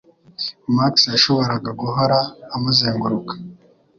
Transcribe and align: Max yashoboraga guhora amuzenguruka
Max 0.75 0.93
yashoboraga 1.13 1.69
guhora 1.81 2.17
amuzenguruka 2.55 3.33